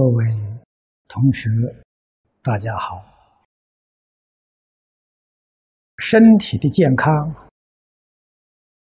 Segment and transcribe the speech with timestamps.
[0.00, 0.24] 各位
[1.08, 1.50] 同学，
[2.42, 3.04] 大家好。
[5.98, 7.12] 身体的健康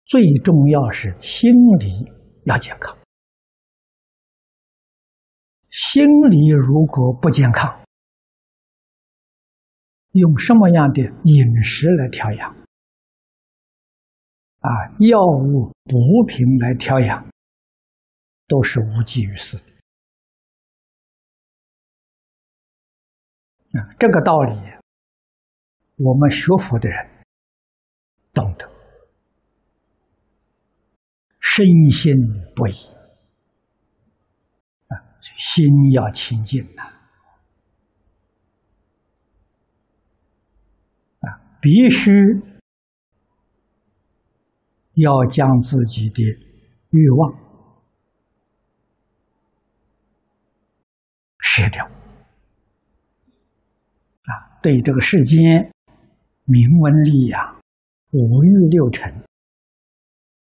[0.04, 2.04] 最重要是心理
[2.44, 2.94] 要健康。
[5.70, 7.82] 心理如果不健康，
[10.10, 12.54] 用什么样的饮食来调养？
[14.58, 14.70] 啊，
[15.00, 15.96] 药物补
[16.28, 17.26] 品来调养，
[18.46, 19.75] 都是无济于事的。
[23.72, 24.54] 啊这个道理，
[25.96, 27.24] 我们学佛的人
[28.32, 28.70] 懂得，
[31.40, 32.14] 深信
[32.54, 32.72] 不疑
[34.88, 36.82] 啊，心要清净呐，
[41.20, 42.10] 啊，必须
[44.94, 46.22] 要将自己的
[46.90, 47.32] 欲望
[51.40, 51.95] 舍掉。
[54.66, 55.70] 对这个世间
[56.42, 57.62] 名闻利养、
[58.10, 59.14] 五欲六尘，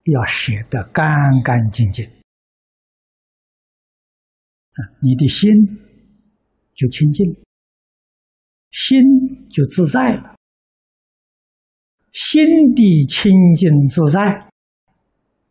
[0.06, 1.06] 要舍得干
[1.44, 2.04] 干净净。
[2.04, 2.10] 啊，
[5.00, 5.48] 你的心
[6.74, 7.36] 就清净，
[8.72, 9.00] 心
[9.48, 10.36] 就自在了。
[12.12, 14.50] 心地清净自在，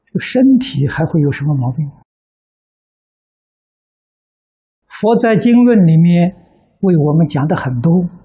[0.05, 1.89] 这身体还会有什么毛病？
[4.89, 6.35] 佛在经论里面
[6.81, 8.24] 为我们讲的很多。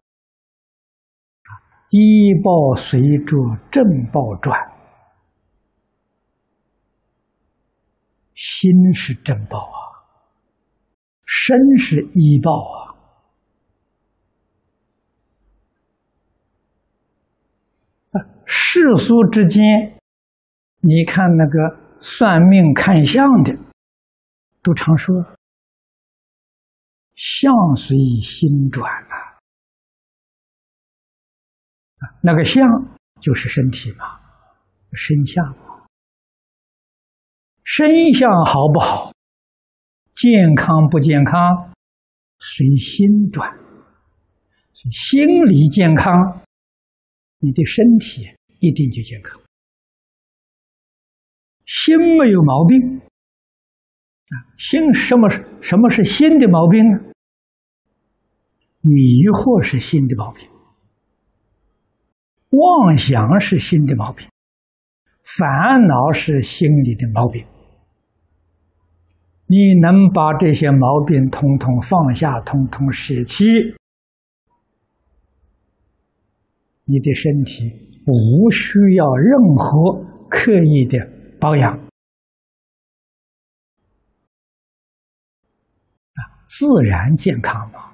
[1.91, 3.35] 医报随着
[3.71, 4.57] 正报转，
[8.35, 9.79] 心是正报啊，
[11.25, 12.89] 身是医报啊。
[18.45, 19.99] 世俗之间，
[20.81, 23.55] 你看那个算命看相的，
[24.61, 25.15] 都常说
[27.13, 28.87] 相随心转
[31.99, 32.19] 啊。
[32.21, 32.65] 那个相
[33.21, 34.19] 就是身体嘛，
[34.93, 35.85] 身相嘛，
[37.63, 39.13] 身相好不好，
[40.15, 41.73] 健康不健康，
[42.39, 43.57] 随心转。
[44.73, 46.41] 心理健康，
[47.39, 48.23] 你的身体
[48.59, 49.41] 一定就健康。
[51.65, 55.29] 心没有毛病啊，心什么
[55.61, 56.97] 什么是心的毛病呢？
[58.81, 58.93] 迷
[59.35, 60.49] 惑是心的毛病。
[62.49, 64.27] 妄想是心的毛病，
[65.23, 67.45] 烦恼是心里的毛病。
[69.45, 73.45] 你能把这些毛病统统放下，统统舍弃，
[76.85, 77.63] 你的身体
[78.05, 80.99] 无需要任何刻意的
[81.39, 81.71] 保养，
[86.13, 87.88] 啊，自然健康嘛。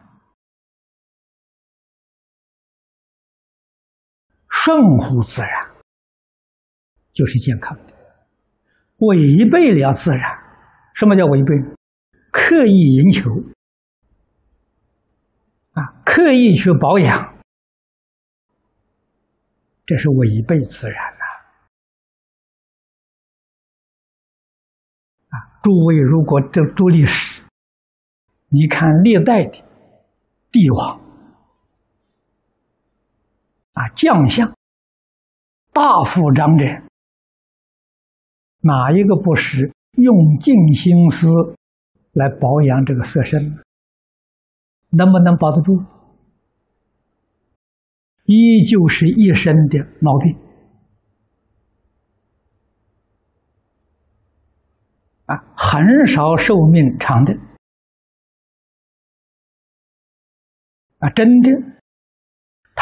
[4.66, 5.52] 顺乎自然，
[7.14, 7.94] 就是健康的。
[8.98, 10.24] 违背了自然，
[10.96, 11.54] 什么叫违背？
[12.32, 13.30] 刻意营求
[15.74, 17.38] 啊，刻意去保养，
[19.86, 21.20] 这是违背自然了。
[25.30, 27.44] 啊，诸位如果读读历史，
[28.50, 29.64] 你看历代的
[30.52, 31.05] 帝王。
[33.76, 34.56] 啊，将相、
[35.74, 36.66] 大夫、长者，
[38.62, 41.28] 哪一个不是用尽心思
[42.14, 43.60] 来保养这个色身？
[44.92, 45.86] 能不能保得住？
[48.24, 50.38] 依旧是一身的毛病
[55.26, 57.38] 啊，很少寿命长的
[61.00, 61.52] 啊，真的。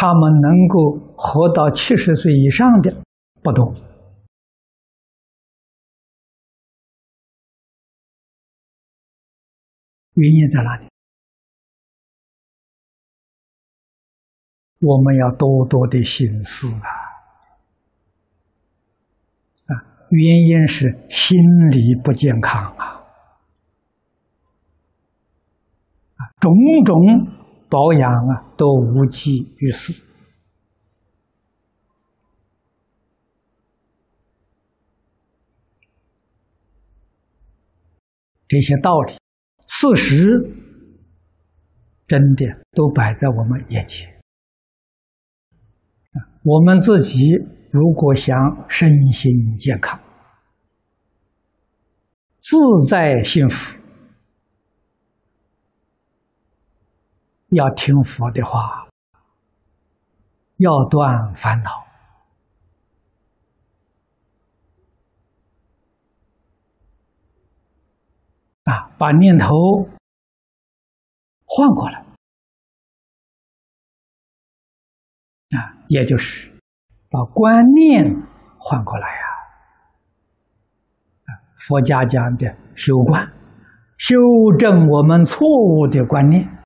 [0.03, 2.91] 他们能够活到七十岁以上的
[3.41, 3.73] 不多，
[10.15, 10.89] 原因在哪里？
[14.81, 16.89] 我们要多多的心思啊！
[19.67, 19.71] 啊，
[20.09, 21.39] 原因是心
[21.71, 23.05] 理不健康啊！
[26.17, 26.51] 啊，种
[26.83, 27.39] 种。
[27.73, 30.03] 保养啊，都无济于事。
[38.47, 39.13] 这些道理、
[39.65, 40.29] 事实，
[42.05, 44.21] 真的都摆在我们眼前。
[46.43, 47.31] 我们自己
[47.71, 48.37] 如果想
[48.69, 49.99] 身心健康、
[52.37, 52.55] 自
[52.87, 53.82] 在幸福。
[57.53, 58.87] 要听佛的话，
[60.57, 61.85] 要断烦恼。
[68.63, 69.47] 啊，把念头
[71.45, 71.99] 换过来。
[75.57, 75.57] 啊，
[75.87, 76.51] 也就是
[77.09, 78.05] 把观念
[78.57, 79.23] 换过来呀。
[81.57, 83.31] 佛家讲的修观，
[83.97, 84.15] 修
[84.57, 86.62] 正我们错误的观念，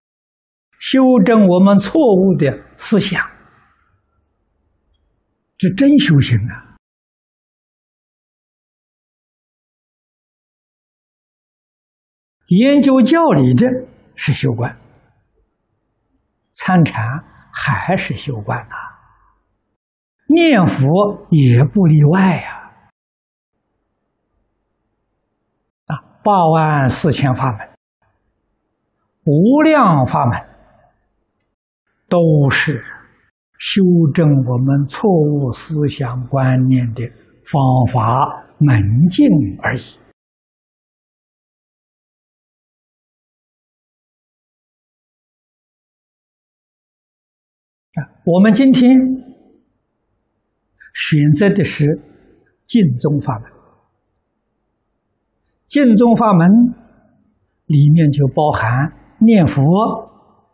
[0.80, 3.26] 修正我们错误的思想，
[5.58, 6.78] 这真修行啊！
[12.48, 13.68] 研究教理的
[14.16, 14.80] 是修观，
[16.54, 17.04] 参禅
[17.52, 18.76] 还是修观呐？
[20.30, 22.72] 念佛也不例外呀。
[25.88, 27.70] 啊八万四千法门，
[29.26, 30.57] 无量法门，
[32.08, 32.82] 都是
[33.60, 33.82] 修
[34.14, 37.04] 正我们错误思想观念的
[37.44, 37.62] 方
[37.92, 39.28] 法门径
[39.62, 40.08] 而已。
[48.26, 48.92] 我们今天
[50.94, 51.86] 选择的是
[52.66, 53.52] 净宗法门。
[55.68, 56.48] 净宗法门
[57.66, 59.64] 里面就包含念佛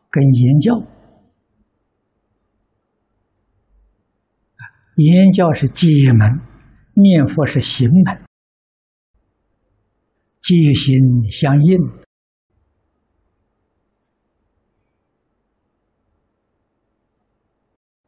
[0.10, 0.93] 跟言教，
[4.96, 6.42] 言教是戒门，
[6.94, 8.24] 念佛是行门，
[10.42, 10.96] 戒行
[11.32, 11.80] 相应。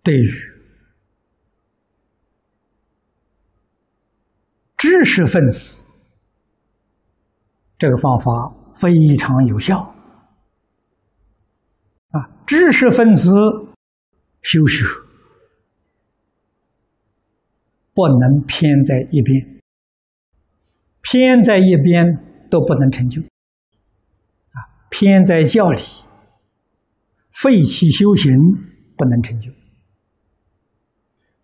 [0.03, 0.29] 对于
[4.77, 5.83] 知识分子。
[7.77, 8.31] 这个方法
[8.73, 9.93] 非常有效
[12.11, 12.23] 啊！
[12.45, 13.29] 知识分子
[14.41, 14.85] 修学
[17.95, 19.61] 不能偏在一边，
[21.01, 22.05] 偏在一边
[22.51, 24.59] 都不能成就啊！
[24.91, 25.81] 偏在教理，
[27.31, 28.31] 废弃修行
[28.97, 29.49] 不能成就；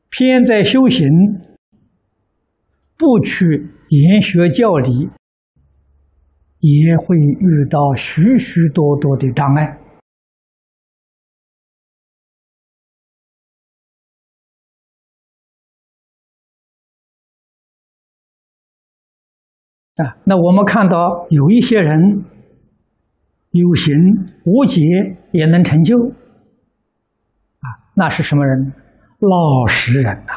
[0.10, 1.08] 偏在修行，
[2.98, 5.10] 不去研学教理。
[6.64, 9.81] 也会遇到许许多多的障碍
[20.04, 20.18] 啊！
[20.24, 20.98] 那我们看到
[21.30, 22.26] 有一些人
[23.52, 23.96] 有形
[24.46, 24.82] 无解
[25.32, 28.74] 也能成就啊，那是什么人？
[29.20, 30.34] 老实人呐！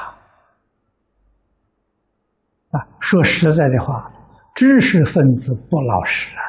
[2.70, 4.10] 啊，说实在的话。
[4.54, 6.42] 知识分子不老实啊！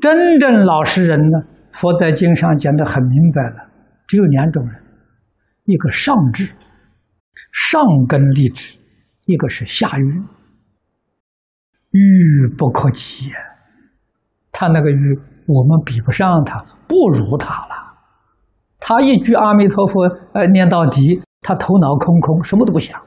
[0.00, 1.40] 真正老实人呢？
[1.72, 3.68] 佛在经上讲的很明白了，
[4.06, 4.82] 只有两种人：
[5.64, 6.54] 一个上智，
[7.52, 8.78] 上根立志；
[9.26, 10.22] 一个是下愚，
[11.90, 13.30] 愚不可及。
[14.52, 17.74] 他那个愚，我们比不上他，不如他了。
[18.78, 23.00] 他一句阿弥陀佛，呃，念到底，他头脑空空，什么都不想。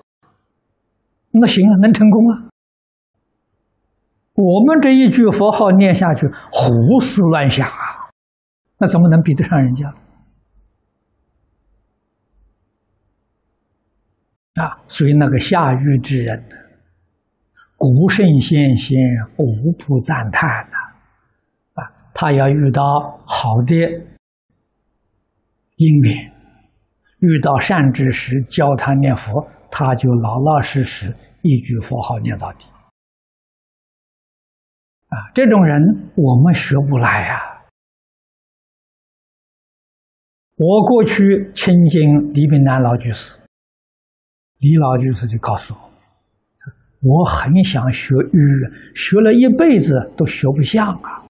[1.31, 2.49] 那行啊，能成功啊！
[4.35, 8.09] 我们这一句佛号念下去，胡思乱想啊，
[8.77, 9.93] 那怎么能比得上人家？
[14.55, 16.39] 啊，所以那个下愚之人，
[17.75, 18.95] 古圣先贤
[19.37, 20.77] 无不赞叹呐！
[21.73, 22.83] 啊，他要遇到
[23.25, 23.73] 好的
[25.77, 26.31] 因缘，
[27.21, 29.49] 遇到善知识教他念佛。
[29.71, 32.67] 他就老老实实一句佛号念到底，
[35.07, 35.81] 啊，这种人
[36.15, 37.63] 我们学不来呀。
[40.55, 43.39] 我过去亲近李炳南老居士，
[44.63, 48.39] 李老居士就告诉我，我很想学语，
[48.95, 51.27] 学了一辈子都学不像啊。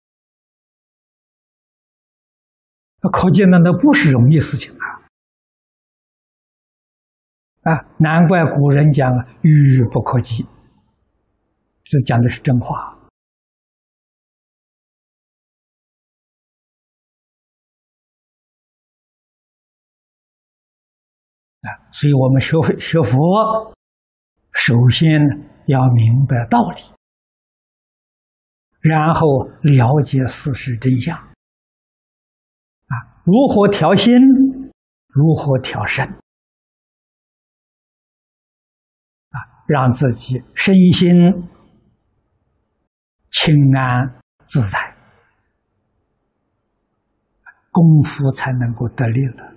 [3.01, 4.85] 那可见那那不是容易事情啊。
[7.71, 10.45] 啊，难怪古人讲啊，“愚不可及”，
[11.83, 12.95] 这讲的是真话。
[21.93, 23.71] 所以我们学会学佛，
[24.51, 25.21] 首先
[25.67, 26.81] 要明白道理，
[28.81, 31.15] 然后了解事实真相。
[31.15, 34.11] 啊，如何调心？
[35.07, 36.03] 如何调身？
[39.29, 41.15] 啊让自己身心
[43.29, 44.97] 清安自在。
[47.69, 49.52] 功夫才能够得力了，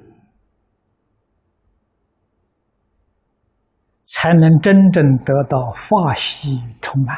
[4.09, 7.17] 才能真正得到法喜充满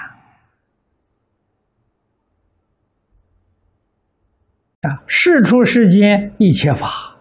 [4.81, 5.05] 啊！
[5.07, 7.17] 世出世间一切法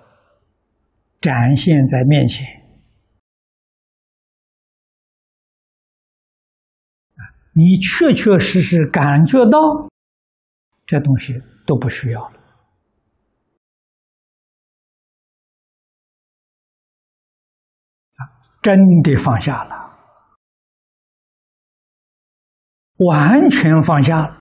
[1.19, 2.47] 展现在面前
[7.53, 9.59] 你确确实实感觉到
[10.85, 12.36] 这东西都不需要了。
[18.67, 19.95] 真的放下了，
[22.97, 24.39] 完全放下了。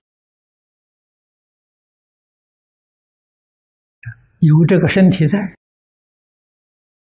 [4.41, 5.55] 有这个身体在，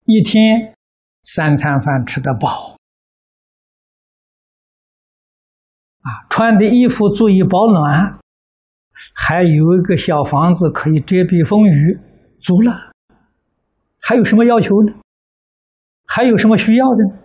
[0.05, 0.75] 一天
[1.23, 2.75] 三餐饭吃得饱，
[5.99, 8.19] 啊，穿的衣服足以保暖，
[9.13, 11.99] 还有一个小房子可以遮蔽风雨，
[12.39, 12.91] 足了，
[13.99, 14.95] 还有什么要求呢？
[16.13, 17.23] 还有什么需要的呢？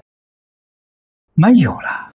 [1.35, 2.13] 没有了。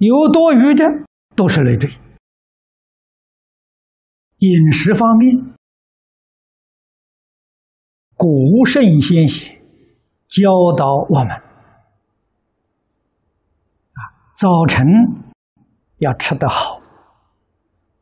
[0.00, 0.84] 有多余的
[1.36, 1.88] 都是累赘。
[4.38, 5.54] 饮食方面，
[8.16, 9.62] 古圣先贤
[10.26, 11.44] 教导我们：啊，
[14.36, 14.84] 早晨
[15.98, 16.82] 要吃得好，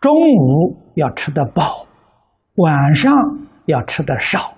[0.01, 1.87] 中午要吃得饱，
[2.55, 3.13] 晚上。
[3.67, 4.57] 要吃的少，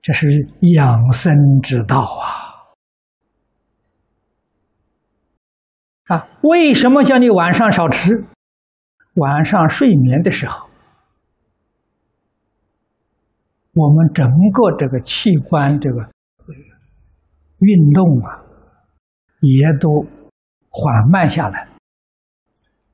[0.00, 0.26] 这是
[0.74, 2.46] 养生之道啊！
[6.14, 8.12] 啊，为什么叫你晚上少吃？
[9.14, 10.68] 晚上睡眠的时候，
[13.72, 15.96] 我们整个这个器官这个
[17.58, 18.44] 运动啊，
[19.40, 19.88] 也都
[20.68, 21.68] 缓慢下来，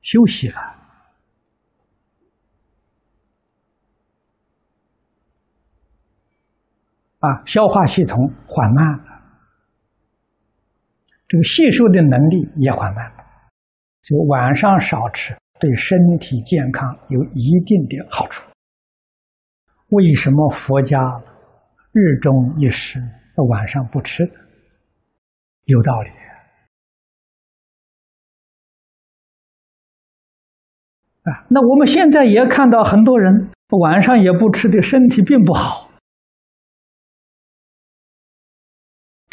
[0.01, 0.82] 休息了。
[7.23, 9.05] 啊，消化系统缓慢了，
[11.25, 13.23] 这个吸收的能力也缓慢了，
[14.01, 18.45] 就晚上少吃，对身体健康有一定的好处。
[19.91, 20.99] 为什么佛家
[21.93, 22.99] 日中一食，
[23.49, 24.29] 晚上不吃？
[25.63, 26.09] 有道理。
[31.21, 33.49] 啊，那我们现在也看到很多人
[33.79, 35.92] 晚上也不吃的，身体并不好。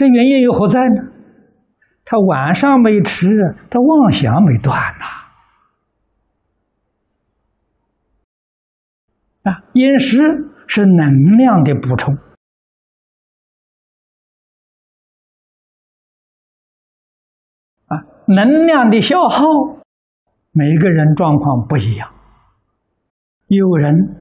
[0.01, 1.13] 这原因又何在呢？
[2.07, 3.37] 他晚上没吃，
[3.69, 5.05] 他妄想没断呐。
[9.43, 10.17] 啊，饮食
[10.67, 12.15] 是能量的补充，
[17.85, 19.45] 啊，能量的消耗，
[20.53, 22.11] 每个人状况不一样。
[23.49, 24.19] 有人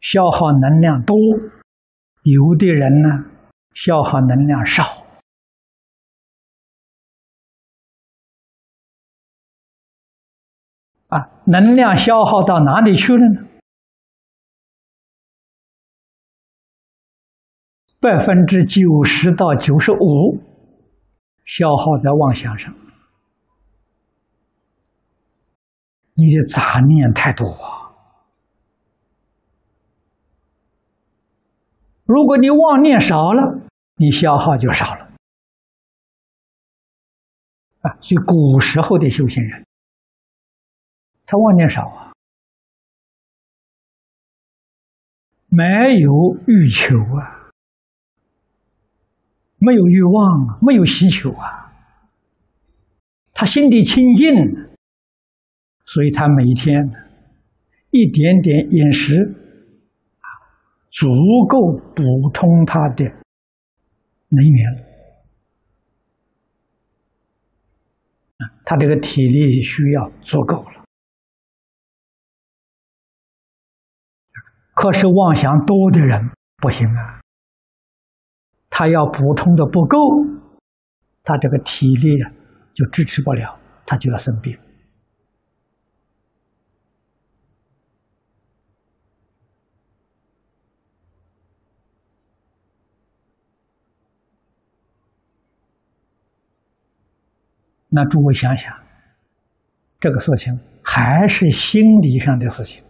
[0.00, 1.14] 消耗能量多，
[2.22, 3.33] 有的人呢？
[3.74, 5.04] 消耗能量少
[11.08, 13.48] 啊，能量消耗到哪里去了呢？
[18.00, 20.40] 百分之九十到九十五
[21.44, 22.74] 消耗在妄想上，
[26.14, 27.83] 你的杂念太多啊。
[32.04, 35.10] 如果你妄念少了，你消耗就少了
[37.80, 37.96] 啊！
[38.00, 39.64] 所以古时候的修行人，
[41.24, 42.12] 他妄念少啊，
[45.48, 46.10] 没有
[46.46, 47.48] 欲求啊，
[49.56, 51.72] 没有欲望啊，没有需求啊，
[53.32, 54.34] 他心地清净，
[55.86, 56.74] 所以他每天
[57.90, 59.40] 一点点饮食。
[60.94, 61.08] 足
[61.48, 61.58] 够
[61.94, 63.04] 补充他的
[64.28, 64.84] 能源
[68.64, 70.84] 他这个体力需要足够了。
[74.72, 77.20] 可是妄想多的人不行啊，
[78.70, 79.98] 他要补充的不够，
[81.24, 82.32] 他这个体力啊
[82.72, 84.56] 就支持不了，他就要生病。
[97.96, 98.74] 那诸位想想，
[100.00, 102.82] 这个事情还是心理上的事情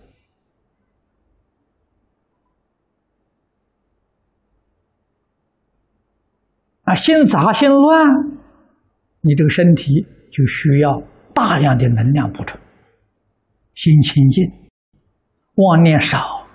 [6.85, 8.11] 啊，心杂心乱，
[9.21, 9.93] 你这个身体
[10.33, 11.03] 就需要
[11.35, 12.59] 大量的能量补充。
[13.75, 14.43] 心清净，
[15.57, 16.47] 妄念少，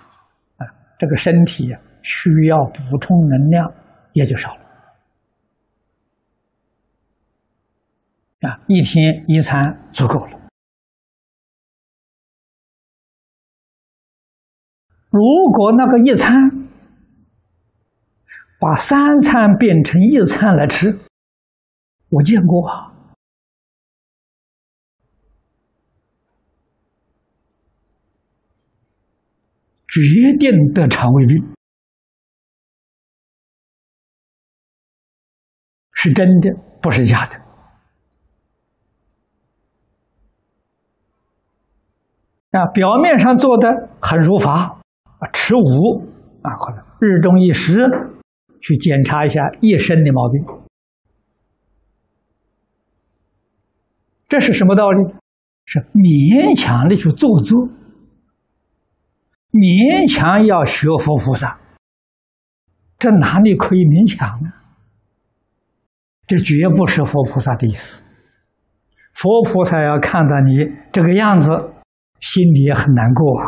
[0.56, 0.66] 啊，
[0.98, 3.72] 这个身体需要补充能量
[4.14, 4.69] 也就少了。
[8.40, 9.58] 啊，一天一餐
[9.92, 10.40] 足够了。
[15.10, 15.20] 如
[15.52, 16.32] 果那个一餐
[18.58, 20.98] 把三餐变成一餐来吃，
[22.08, 22.94] 我见过啊，
[29.88, 30.00] 决
[30.38, 31.36] 定得肠胃病，
[35.92, 37.49] 是真的，不是假的。
[42.52, 44.80] 啊，表面上做的很如法，
[45.18, 46.02] 啊，持五
[46.42, 47.86] 啊，可能日中一时
[48.60, 50.44] 去检查一下一身的毛病，
[54.28, 55.14] 这是什么道理？
[55.64, 57.68] 是勉强的去做作，
[59.52, 61.60] 勉强要学佛菩萨，
[62.98, 64.50] 这哪里可以勉强呢？
[66.26, 68.02] 这绝不是佛菩萨的意思。
[69.12, 71.74] 佛菩萨要看到你这个样子。
[72.20, 73.46] 心里也很难过啊！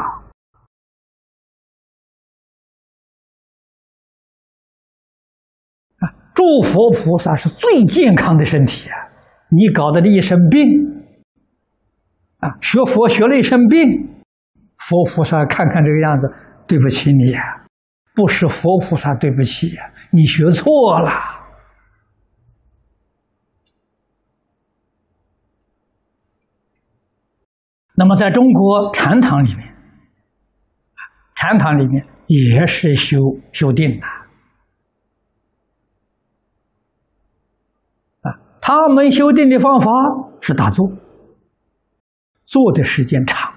[5.99, 8.97] 啊，诸佛菩萨是最健康的身体啊！
[9.51, 10.67] 你搞得一身病，
[12.39, 14.09] 啊，学佛学了一身病，
[14.79, 16.27] 佛菩萨看看这个样子，
[16.67, 17.35] 对不起你，
[18.15, 19.77] 不是佛菩萨对不起，
[20.11, 21.42] 你学错了。
[28.13, 29.75] 么，在中国禅堂里面，
[31.35, 33.19] 禅堂里面也是修
[33.53, 34.07] 修定的
[38.21, 38.39] 啊。
[38.61, 39.91] 他们修定的方法
[40.41, 40.87] 是打坐，
[42.45, 43.51] 坐的时间长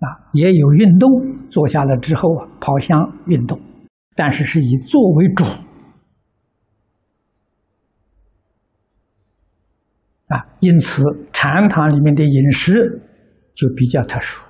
[0.00, 1.08] 啊，也有运动，
[1.48, 3.60] 坐下来之后啊，跑香运动，
[4.16, 5.44] 但是是以坐为主。
[10.28, 13.00] 啊，因此禅堂里面的饮食
[13.54, 14.42] 就比较特殊，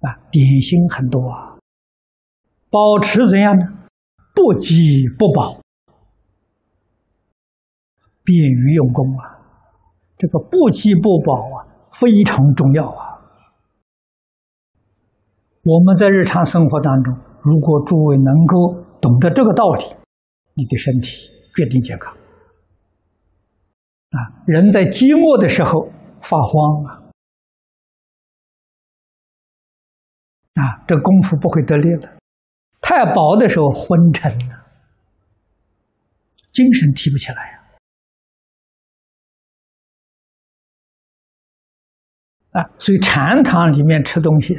[0.00, 1.56] 啊，点心很多啊，
[2.70, 3.66] 保持怎样呢？
[4.34, 5.60] 不饥不饱，
[8.24, 9.38] 便于用功啊。
[10.18, 13.20] 这个不饥不饱啊，非常重要啊。
[15.62, 19.84] 我们在日常生活当中，如果诸位能够懂得这个道理，
[20.54, 21.30] 你的身体。
[21.54, 22.16] 决定健康
[24.10, 24.18] 啊！
[24.46, 26.90] 人在寂寞的时候发慌啊，
[30.54, 32.16] 啊，这功夫不会得力的。
[32.80, 34.66] 太饱的时候昏沉了，
[36.52, 37.62] 精神提不起来呀。
[42.52, 44.54] 啊，所以禅堂里面吃东西，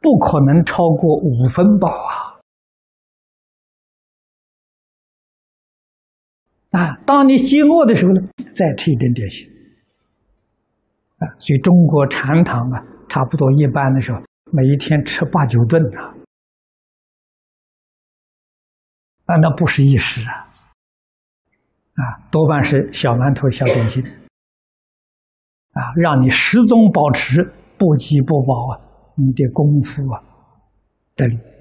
[0.00, 2.31] 不可能超过五分饱啊。
[6.72, 8.20] 啊，当你饥饿的时候呢，
[8.54, 9.46] 再吃一点点心。
[11.18, 14.18] 啊，所以中国禅堂啊，差不多一般的时候，
[14.50, 16.16] 每一天吃八九顿啊，
[19.26, 20.48] 啊，那不是一时啊，
[21.94, 24.02] 啊，多半是小馒头、小点心，
[25.72, 27.42] 啊，让你始终保持
[27.76, 28.80] 不饥不饱啊，
[29.16, 30.24] 你的功夫啊
[31.14, 31.51] 得力。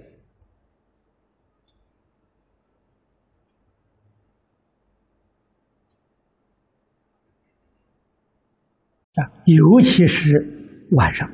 [9.21, 11.29] 啊，尤其是晚上，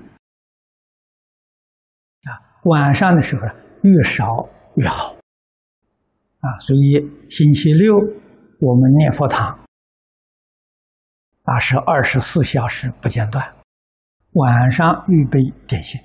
[2.23, 2.29] 啊，
[2.63, 3.43] 晚上的时候
[3.83, 4.25] 越少
[4.75, 5.15] 越好，
[6.39, 7.95] 啊，所以星期六
[8.59, 9.57] 我们念佛堂，
[11.43, 13.55] 啊是二十四小时不间断，
[14.33, 16.01] 晚上预备点心，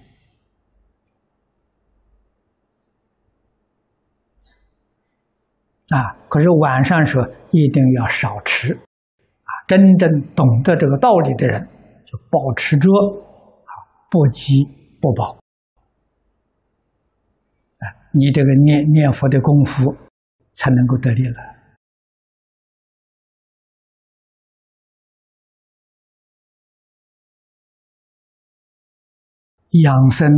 [5.89, 8.79] 啊，可是晚上时候一定要少吃。
[9.73, 11.67] 真正懂得这个道理的人，
[12.05, 13.73] 就保持着啊
[14.11, 14.53] 不急
[15.01, 15.31] 不保，
[17.79, 19.91] 啊，你这个念念佛的功夫
[20.53, 21.37] 才能够得力了。
[29.83, 30.29] 养生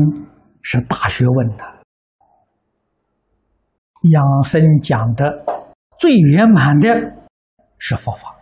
[0.62, 1.64] 是大学问呐，
[4.12, 5.44] 养生讲的
[5.98, 6.88] 最圆满的
[7.78, 8.32] 是佛法。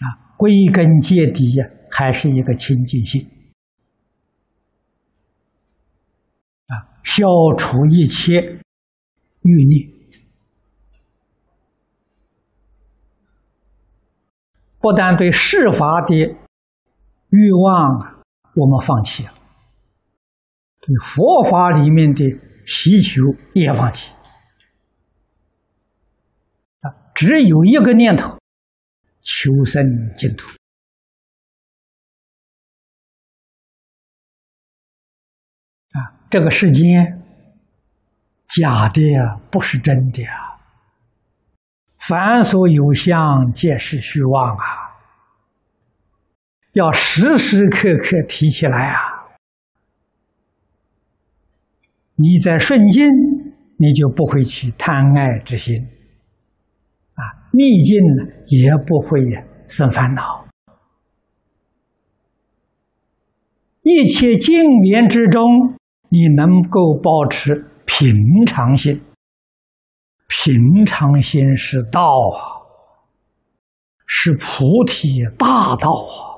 [0.00, 3.20] 啊，归根结底呀，还是一个清净心
[6.64, 6.96] 啊。
[7.04, 7.26] 消
[7.58, 8.40] 除一切
[9.42, 9.92] 欲念，
[14.78, 18.24] 不但对世法的欲望
[18.54, 19.34] 我们放弃了，
[20.80, 22.24] 对佛法里面的
[22.64, 23.20] 需求
[23.52, 24.14] 也放弃。
[26.80, 28.39] 啊，只有一个念头：
[29.22, 29.82] 求生
[30.16, 30.48] 净土。
[35.92, 37.22] 啊，这个世间
[38.44, 39.02] 假的，
[39.50, 40.60] 不是真的啊！
[41.98, 44.96] 凡所有相，皆是虚妄啊！
[46.72, 49.00] 要时时刻刻提起来啊！
[52.14, 53.04] 你在顺境，
[53.76, 55.82] 你就不会起贪爱之心；
[57.52, 59.20] 逆境呢，也不会
[59.68, 60.46] 生烦恼。
[63.82, 65.42] 一切境缘之中。
[66.12, 68.12] 你能够保持平
[68.44, 69.00] 常心，
[70.26, 72.66] 平常心是道啊，
[74.04, 76.29] 是菩提大道啊！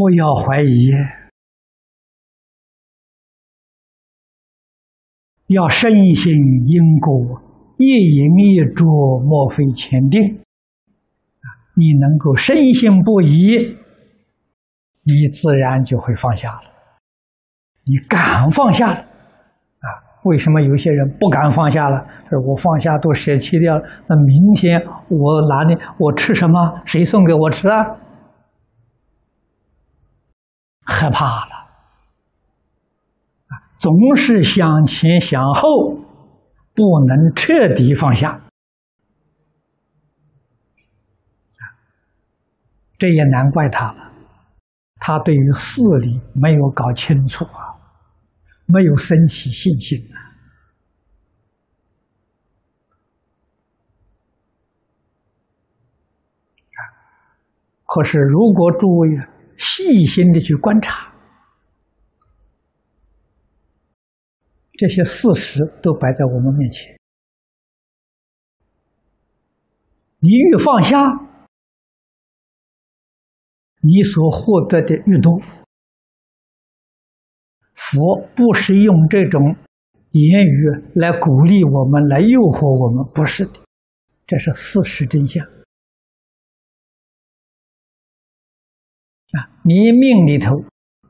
[0.00, 0.92] 不要怀疑，
[5.48, 7.42] 要深信因果。
[7.76, 10.22] 一饮一啄，莫非前定。
[10.22, 13.76] 啊，你能够深信不疑，
[15.02, 16.62] 你自然就会放下了。
[17.84, 19.86] 你敢放下了，啊？
[20.24, 22.06] 为什么有些人不敢放下了？
[22.24, 26.80] 他说：“我放下都舍弃掉了，那明天我哪里我吃什么？
[26.86, 27.84] 谁送给我吃啊？”
[30.90, 31.54] 害怕了，
[33.46, 35.98] 啊，总是想前想后。
[36.72, 38.40] 不能彻底放下，
[42.96, 44.12] 这也难怪他了。
[44.94, 47.76] 他对于事理没有搞清楚啊，
[48.66, 50.16] 没有升起信心啊。
[57.84, 59.08] 可是，如果诸位
[59.60, 61.12] 细心的去观察。
[64.72, 66.98] 这些事实都摆在我们面前，
[70.20, 70.96] 你越放下，
[73.82, 75.38] 你所获得的越多。
[77.74, 79.54] 佛不是用这种
[80.12, 83.60] 言语来鼓励我们，来诱惑我们，不是的，
[84.26, 85.46] 这是事实真相。
[89.32, 90.64] 啊，你命里头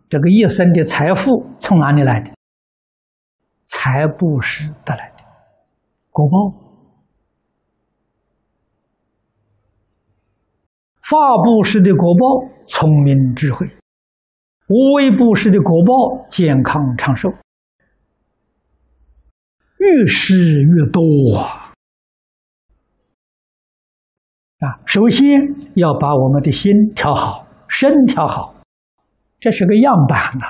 [0.09, 2.33] 这个一生的财富从哪里来的？
[3.65, 5.23] 财布施得来的
[6.11, 6.59] 果报，
[11.01, 13.67] 法布施的果报聪明智慧，
[14.69, 17.31] 无为布施的果报健康长寿，
[19.79, 21.01] 越施越多
[21.39, 21.73] 啊！
[24.59, 25.41] 啊，首先
[25.77, 28.55] 要把我们的心调好，身调好，
[29.39, 30.45] 这是个样板呐，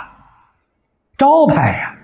[1.19, 1.97] 招牌呀。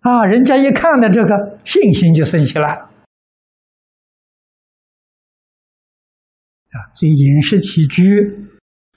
[0.00, 2.68] 啊，人家一看到这个信心就升起来，
[6.70, 8.04] 啊，所以饮食起居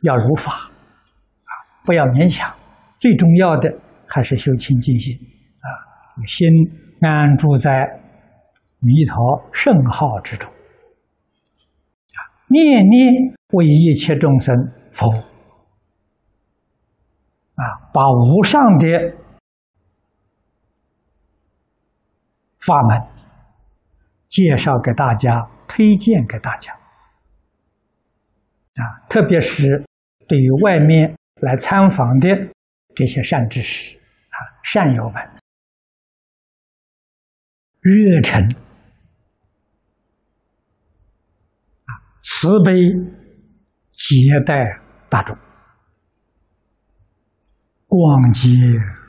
[0.04, 1.52] 要如法，啊，
[1.84, 2.56] 不要勉强，
[3.00, 3.74] 最重要的
[4.08, 5.68] 还是修清净心，啊，
[6.28, 6.48] 心
[7.02, 7.80] 安住在
[8.78, 12.20] 弥陀圣号之中，啊，
[12.50, 13.12] 念念
[13.54, 14.56] 为一切众生
[14.92, 15.10] 佛，
[17.56, 19.16] 啊，把无上的。
[22.60, 23.02] 法门
[24.28, 26.72] 介绍给大家，推荐给大家
[28.76, 28.84] 啊！
[29.10, 29.84] 特别是
[30.28, 32.30] 对于外面来参访的
[32.94, 35.24] 这些善知识啊、善友们，
[37.80, 38.44] 热忱
[41.86, 41.90] 啊，
[42.22, 42.74] 慈悲
[44.00, 45.38] 接待大众，
[47.86, 48.50] 广结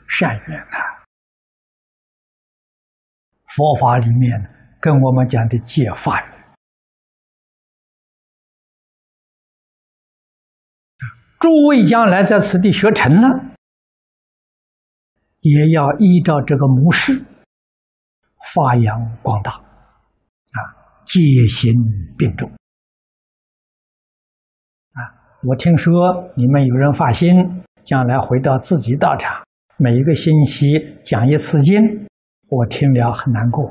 [0.09, 0.79] 善缘呐。
[3.46, 6.55] 佛法里面跟我们讲的戒法缘，
[11.38, 13.55] 诸位将来在此地学成了，
[15.38, 17.24] 也要依照这个模式
[18.55, 20.59] 发扬光大，啊，
[21.07, 21.72] 戒心
[22.18, 22.50] 并重。
[25.42, 27.35] 我听说你们有人发心，
[27.83, 29.42] 将来回到自己道场，
[29.79, 30.66] 每一个星期
[31.03, 31.81] 讲一次经。
[32.48, 33.64] 我听了很难过。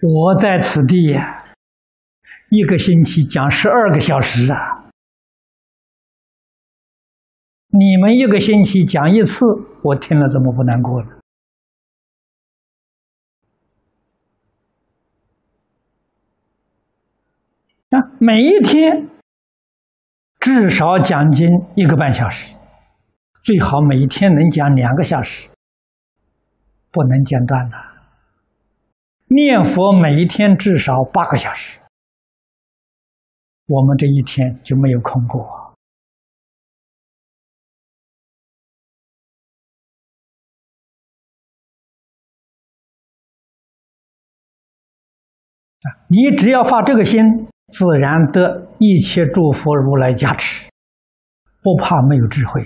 [0.00, 1.44] 我在此地呀，
[2.50, 4.86] 一个星期讲十二个小时啊。
[7.68, 9.44] 你们一个星期讲一次，
[9.82, 11.10] 我听了怎么不难过呢？
[17.90, 19.10] 啊，每一天
[20.40, 22.56] 至少讲经一个半小时，
[23.42, 25.50] 最好每一天能讲两个小时，
[26.90, 27.76] 不能间断的。
[29.26, 31.80] 念佛每一天至少八个小时，
[33.66, 35.74] 我们这一天就没有空过。
[46.08, 47.22] 你只要发这个心，
[47.68, 50.70] 自然得一切诸佛如来加持，
[51.62, 52.62] 不怕没有智慧。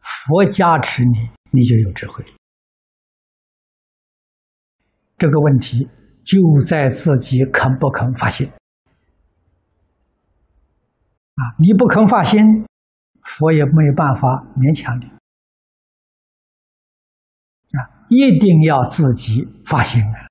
[0.00, 2.24] 佛加持你，你就有智慧。
[5.18, 5.88] 这个问题
[6.24, 8.46] 就在自己肯不肯发心
[11.34, 11.42] 啊！
[11.58, 12.66] 你不肯发心，
[13.22, 15.06] 佛也没有办法勉强你
[17.78, 18.06] 啊！
[18.08, 20.28] 一定要自己发心啊！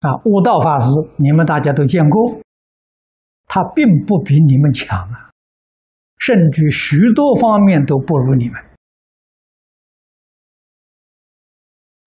[0.00, 2.40] 啊，悟道法师，你们大家都见过，
[3.46, 5.30] 他并不比你们强啊，
[6.18, 8.60] 甚至许多方面都不如你们。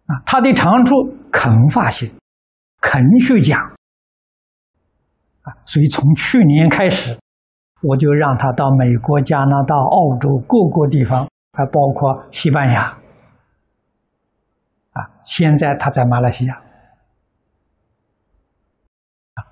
[0.05, 0.95] 啊，他的长处
[1.31, 2.09] 肯发心，
[2.79, 3.59] 肯去讲，
[5.41, 7.19] 啊，所以从去年开始，
[7.81, 12.83] 我就让他到美国、加拿大、澳洲各个地方，还包括西班牙，
[14.91, 16.61] 啊，现在他在马来西亚。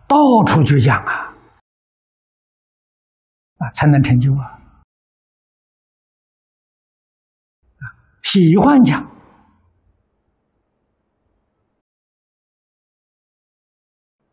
[0.09, 1.37] 到处去讲啊，
[3.57, 4.59] 啊，才能成就啊！
[7.77, 7.83] 啊，
[8.23, 8.99] 喜欢讲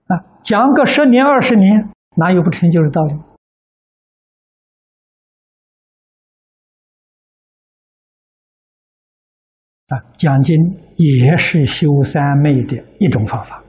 [0.07, 3.15] 啊，讲个十年二十年，哪有不成就的道理？
[9.89, 10.57] 啊，讲经
[10.97, 13.63] 也是修三昧的一种方法。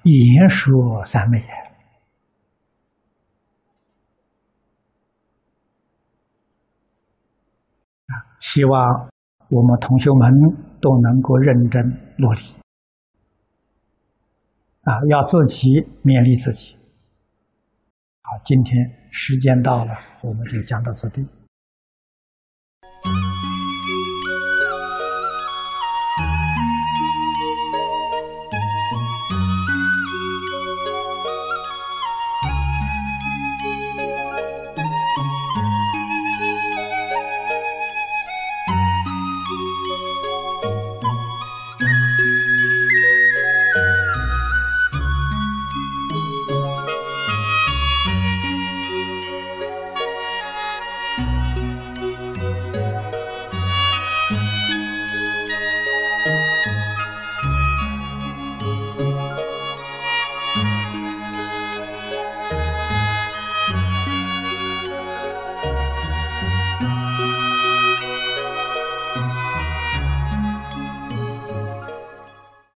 [0.00, 1.38] 啊，言说三昧
[8.06, 8.14] 啊！
[8.40, 9.10] 希望
[9.48, 10.30] 我们同学们
[10.80, 11.82] 都能够认真
[12.16, 12.40] 努力
[14.82, 14.98] 啊！
[15.10, 15.68] 要自己
[16.02, 16.74] 勉励自己。
[18.22, 21.26] 好，今天时间到了，我们就讲到此地。